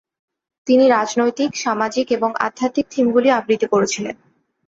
[0.67, 4.15] তিনি রাজনৈতিক, সামাজিক এবং আধ্যাত্মিক থিমগুলি আবৃত করেছিলেন।